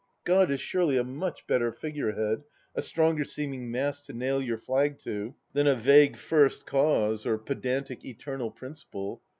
[0.23, 2.43] God is surely a much better figure head—
[2.75, 7.37] a stronger seeming mast to nail your flag to than a vague First Cause or
[7.37, 9.21] pedantic Eternal Principle